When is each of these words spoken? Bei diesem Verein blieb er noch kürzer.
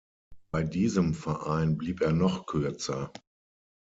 Bei 0.51 0.63
diesem 0.63 1.13
Verein 1.13 1.77
blieb 1.77 2.01
er 2.01 2.11
noch 2.11 2.47
kürzer. 2.47 3.13